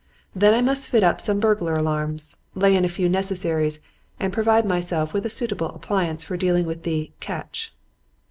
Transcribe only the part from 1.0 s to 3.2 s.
up some burglar alarms, lay in a few little